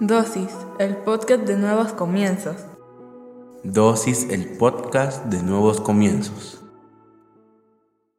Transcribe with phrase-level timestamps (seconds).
[0.00, 2.56] Dosis, el podcast de nuevos comienzos.
[3.62, 6.64] Dosis, el podcast de nuevos comienzos.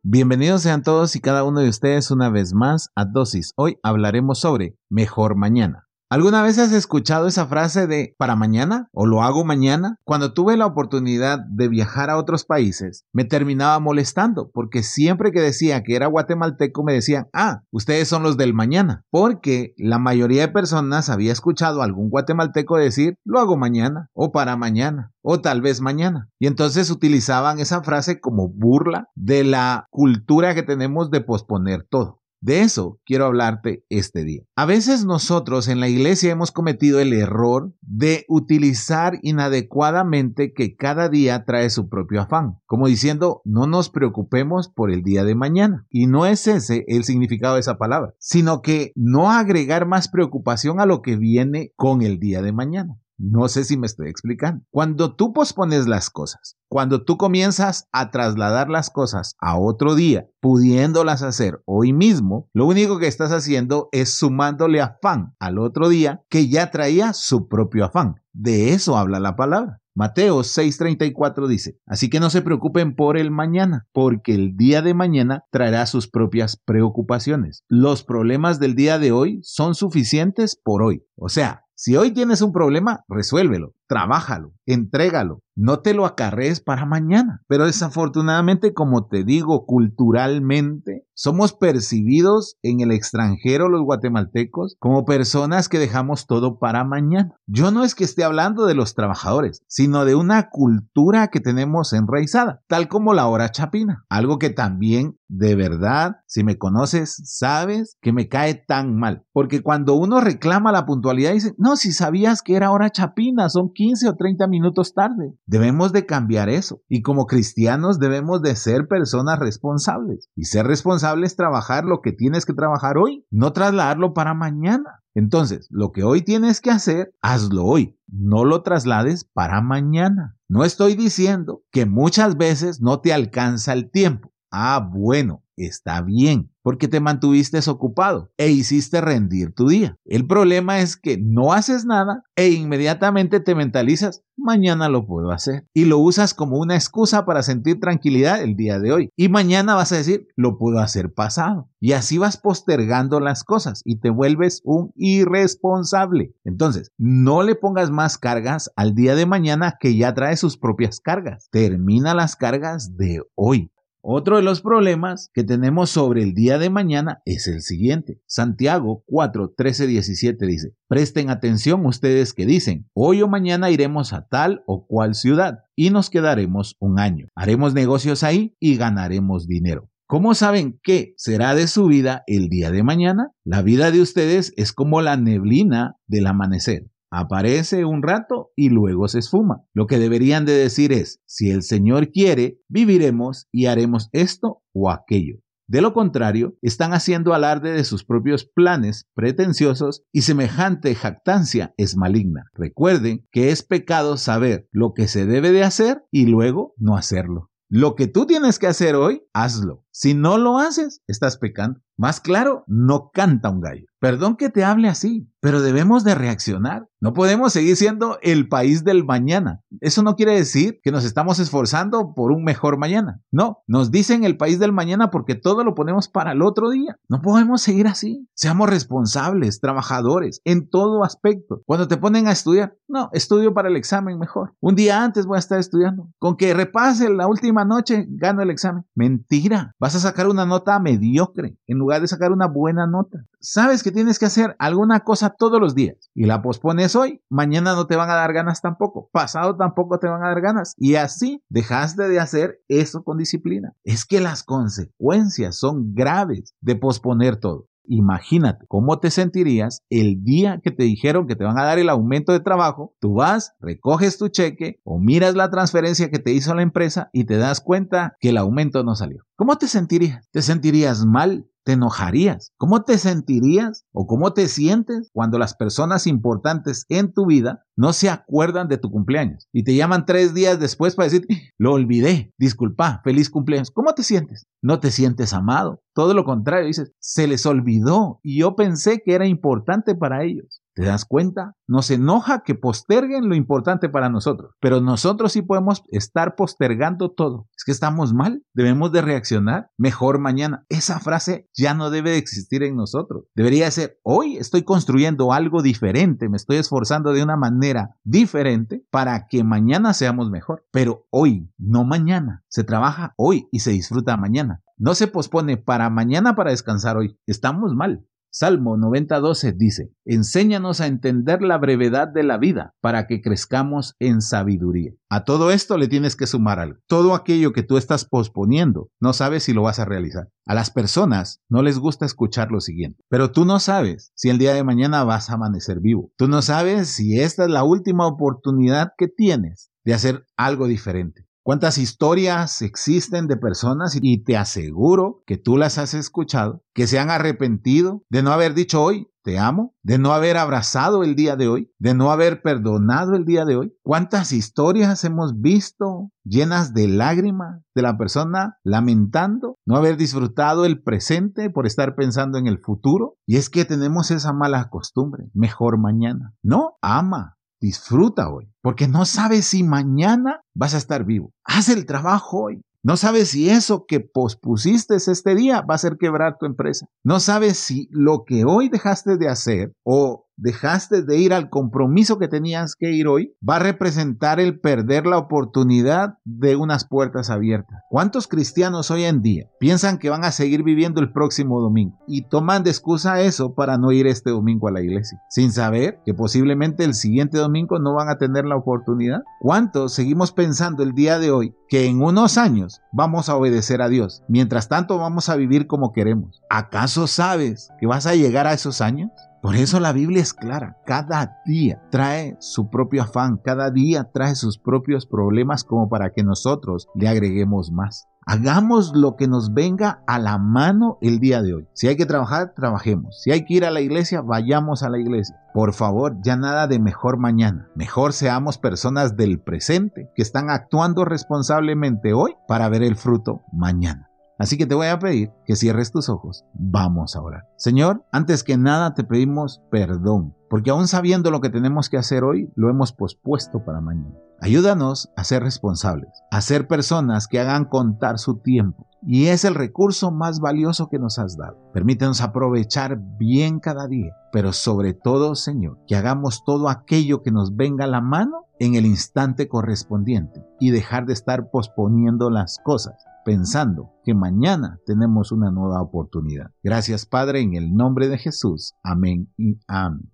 [0.02, 3.54] Bienvenidos sean todos y cada uno de ustedes una vez más a Dosis.
[3.58, 5.90] Hoy hablaremos sobre Mejor Mañana.
[6.14, 9.98] ¿Alguna vez has escuchado esa frase de para mañana o lo hago mañana?
[10.04, 15.42] Cuando tuve la oportunidad de viajar a otros países, me terminaba molestando porque siempre que
[15.42, 20.42] decía que era guatemalteco me decían, ah, ustedes son los del mañana, porque la mayoría
[20.42, 25.42] de personas había escuchado a algún guatemalteco decir, lo hago mañana o para mañana o
[25.42, 26.30] tal vez mañana.
[26.38, 32.20] Y entonces utilizaban esa frase como burla de la cultura que tenemos de posponer todo.
[32.44, 34.44] De eso quiero hablarte este día.
[34.58, 41.08] A veces nosotros en la iglesia hemos cometido el error de utilizar inadecuadamente que cada
[41.08, 45.88] día trae su propio afán, como diciendo no nos preocupemos por el día de mañana.
[45.90, 50.82] Y no es ese el significado de esa palabra, sino que no agregar más preocupación
[50.82, 53.00] a lo que viene con el día de mañana.
[53.26, 54.66] No sé si me estoy explicando.
[54.70, 60.28] Cuando tú pospones las cosas, cuando tú comienzas a trasladar las cosas a otro día,
[60.42, 66.22] pudiéndolas hacer hoy mismo, lo único que estás haciendo es sumándole afán al otro día
[66.30, 68.16] que ya traía su propio afán.
[68.34, 69.80] De eso habla la palabra.
[69.96, 74.96] Mateo 6:34 dice, así que no se preocupen por el mañana, porque el día de
[74.96, 77.64] mañana traerá sus propias preocupaciones.
[77.70, 81.06] Los problemas del día de hoy son suficientes por hoy.
[81.16, 86.86] O sea, si hoy tienes un problema, resuélvelo, trabájalo, entrégalo, no te lo acarrees para
[86.86, 87.42] mañana.
[87.48, 95.70] Pero desafortunadamente, como te digo, culturalmente somos percibidos en el extranjero, los guatemaltecos, como personas
[95.70, 97.36] que dejamos todo para mañana.
[97.46, 101.94] Yo no es que esté hablando de los trabajadores, sino de una cultura que tenemos
[101.94, 107.98] enraizada, tal como la hora chapina, algo que también de verdad, si me conoces, sabes
[108.02, 109.26] que me cae tan mal.
[109.34, 113.73] Porque cuando uno reclama la puntualidad, dice, no, si sabías que era hora chapina, son
[113.74, 115.34] 15 o 30 minutos tarde.
[115.46, 116.82] Debemos de cambiar eso.
[116.88, 120.30] Y como cristianos debemos de ser personas responsables.
[120.36, 125.04] Y ser responsable es trabajar lo que tienes que trabajar hoy, no trasladarlo para mañana.
[125.16, 128.00] Entonces, lo que hoy tienes que hacer, hazlo hoy.
[128.08, 130.38] No lo traslades para mañana.
[130.48, 134.33] No estoy diciendo que muchas veces no te alcanza el tiempo.
[134.56, 139.98] Ah, bueno, está bien, porque te mantuviste ocupado e hiciste rendir tu día.
[140.06, 145.68] El problema es que no haces nada e inmediatamente te mentalizas, mañana lo puedo hacer.
[145.74, 149.10] Y lo usas como una excusa para sentir tranquilidad el día de hoy.
[149.16, 151.70] Y mañana vas a decir, lo puedo hacer pasado.
[151.80, 156.36] Y así vas postergando las cosas y te vuelves un irresponsable.
[156.44, 161.00] Entonces, no le pongas más cargas al día de mañana que ya trae sus propias
[161.00, 161.50] cargas.
[161.52, 163.73] Termina las cargas de hoy.
[164.06, 168.20] Otro de los problemas que tenemos sobre el día de mañana es el siguiente.
[168.28, 174.28] Santiago 4, 13, 17 dice, presten atención ustedes que dicen, hoy o mañana iremos a
[174.28, 177.30] tal o cual ciudad y nos quedaremos un año.
[177.34, 179.90] Haremos negocios ahí y ganaremos dinero.
[180.06, 183.32] ¿Cómo saben qué será de su vida el día de mañana?
[183.46, 189.08] La vida de ustedes es como la neblina del amanecer aparece un rato y luego
[189.08, 189.64] se esfuma.
[189.74, 194.90] Lo que deberían de decir es, si el Señor quiere, viviremos y haremos esto o
[194.90, 195.38] aquello.
[195.68, 201.96] De lo contrario, están haciendo alarde de sus propios planes pretenciosos y semejante jactancia es
[201.96, 202.46] maligna.
[202.54, 207.52] Recuerden que es pecado saber lo que se debe de hacer y luego no hacerlo.
[207.70, 209.86] Lo que tú tienes que hacer hoy, hazlo.
[209.96, 211.80] Si no lo haces, estás pecando.
[211.98, 213.86] Más claro, no canta un gallo.
[214.00, 216.90] Perdón que te hable así, pero debemos de reaccionar.
[217.00, 219.62] No podemos seguir siendo el país del mañana.
[219.80, 223.22] Eso no quiere decir que nos estamos esforzando por un mejor mañana.
[223.32, 226.98] No, nos dicen el país del mañana porque todo lo ponemos para el otro día.
[227.08, 228.28] No podemos seguir así.
[228.34, 231.62] Seamos responsables, trabajadores, en todo aspecto.
[231.66, 234.56] Cuando te ponen a estudiar, no, estudio para el examen mejor.
[234.60, 236.10] Un día antes voy a estar estudiando.
[236.20, 238.84] Con que repase la última noche, gano el examen.
[238.96, 239.74] Mentira.
[239.84, 243.26] Vas a sacar una nota mediocre en lugar de sacar una buena nota.
[243.42, 247.76] Sabes que tienes que hacer alguna cosa todos los días y la pospones hoy, mañana
[247.76, 250.96] no te van a dar ganas tampoco, pasado tampoco te van a dar ganas y
[250.96, 253.74] así dejaste de hacer eso con disciplina.
[253.84, 257.68] Es que las consecuencias son graves de posponer todo.
[257.86, 261.90] Imagínate cómo te sentirías el día que te dijeron que te van a dar el
[261.90, 266.54] aumento de trabajo, tú vas, recoges tu cheque o miras la transferencia que te hizo
[266.56, 269.24] la empresa y te das cuenta que el aumento no salió.
[269.36, 270.30] ¿Cómo te sentirías?
[270.32, 271.48] ¿Te sentirías mal?
[271.64, 272.52] Te enojarías?
[272.58, 277.94] ¿Cómo te sentirías o cómo te sientes cuando las personas importantes en tu vida no
[277.94, 281.28] se acuerdan de tu cumpleaños y te llaman tres días después para decir,
[281.58, 283.72] lo olvidé, disculpa, feliz cumpleaños.
[283.72, 284.46] ¿Cómo te sientes?
[284.62, 285.82] No te sientes amado.
[285.94, 290.63] Todo lo contrario, dices, se les olvidó y yo pensé que era importante para ellos.
[290.74, 291.56] ¿Te das cuenta?
[291.68, 297.48] Nos enoja que posterguen lo importante para nosotros, pero nosotros sí podemos estar postergando todo.
[297.56, 300.66] Es que estamos mal, debemos de reaccionar mejor mañana.
[300.70, 303.26] Esa frase ya no debe de existir en nosotros.
[303.36, 309.28] Debería ser, hoy estoy construyendo algo diferente, me estoy esforzando de una manera diferente para
[309.28, 310.66] que mañana seamos mejor.
[310.72, 312.44] Pero hoy, no mañana.
[312.48, 314.64] Se trabaja hoy y se disfruta mañana.
[314.78, 317.18] No se pospone para mañana para descansar hoy.
[317.28, 318.06] Estamos mal.
[318.36, 324.24] Salmo 90.12 dice, Enséñanos a entender la brevedad de la vida para que crezcamos en
[324.24, 324.92] sabiduría.
[325.08, 326.80] A todo esto le tienes que sumar algo.
[326.88, 330.30] Todo aquello que tú estás posponiendo, no sabes si lo vas a realizar.
[330.48, 334.40] A las personas no les gusta escuchar lo siguiente, pero tú no sabes si el
[334.40, 336.12] día de mañana vas a amanecer vivo.
[336.18, 341.28] Tú no sabes si esta es la última oportunidad que tienes de hacer algo diferente.
[341.46, 347.00] ¿Cuántas historias existen de personas y te aseguro que tú las has escuchado, que se
[347.00, 351.36] han arrepentido de no haber dicho hoy, te amo, de no haber abrazado el día
[351.36, 353.74] de hoy, de no haber perdonado el día de hoy?
[353.82, 360.82] ¿Cuántas historias hemos visto llenas de lágrimas de la persona lamentando no haber disfrutado el
[360.82, 363.18] presente por estar pensando en el futuro?
[363.26, 366.34] Y es que tenemos esa mala costumbre, mejor mañana.
[366.42, 371.32] No, ama, Disfruta hoy, porque no sabes si mañana vas a estar vivo.
[371.46, 372.62] Haz el trabajo hoy.
[372.84, 376.88] No sabes si eso que pospusiste este día va a hacer quebrar tu empresa.
[377.06, 382.18] No sabes si lo que hoy dejaste de hacer o dejaste de ir al compromiso
[382.18, 387.30] que tenías que ir hoy, va a representar el perder la oportunidad de unas puertas
[387.30, 387.82] abiertas.
[387.90, 392.24] ¿Cuántos cristianos hoy en día piensan que van a seguir viviendo el próximo domingo y
[392.24, 396.14] toman de excusa eso para no ir este domingo a la iglesia, sin saber que
[396.14, 399.22] posiblemente el siguiente domingo no van a tener la oportunidad?
[399.40, 403.90] ¿Cuántos seguimos pensando el día de hoy que en unos años vamos a obedecer a
[403.90, 406.42] Dios, mientras tanto vamos a vivir como queremos?
[406.50, 409.12] ¿Acaso sabes que vas a llegar a esos años?
[409.44, 410.78] Por eso la Biblia es clara.
[410.86, 416.24] Cada día trae su propio afán, cada día trae sus propios problemas como para que
[416.24, 418.08] nosotros le agreguemos más.
[418.26, 421.68] Hagamos lo que nos venga a la mano el día de hoy.
[421.74, 423.22] Si hay que trabajar, trabajemos.
[423.22, 425.36] Si hay que ir a la iglesia, vayamos a la iglesia.
[425.54, 427.68] Por favor, ya nada de mejor mañana.
[427.76, 434.10] Mejor seamos personas del presente que están actuando responsablemente hoy para ver el fruto mañana.
[434.40, 436.46] Así que te voy a pedir que cierres tus ojos.
[436.54, 437.48] Vamos a orar.
[437.56, 442.24] Señor, antes que nada te pedimos perdón, porque aún sabiendo lo que tenemos que hacer
[442.24, 444.16] hoy, lo hemos pospuesto para mañana.
[444.42, 448.88] Ayúdanos a ser responsables, a ser personas que hagan contar su tiempo.
[449.06, 451.58] Y es el recurso más valioso que nos has dado.
[451.74, 457.56] Permítenos aprovechar bien cada día, pero sobre todo, Señor, que hagamos todo aquello que nos
[457.56, 463.06] venga a la mano en el instante correspondiente y dejar de estar posponiendo las cosas
[463.26, 466.52] pensando que mañana tenemos una nueva oportunidad.
[466.64, 468.76] Gracias Padre, en el nombre de Jesús.
[468.84, 470.13] Amén y amén.